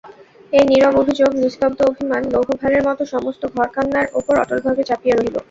[0.53, 5.35] এই নীরব অভিযোগ নিস্তব্ধ অভিমান লৌহভারের মতো সমস্ত ঘরকন্নার উপর অটলভাবে চাপিয়া রহিল।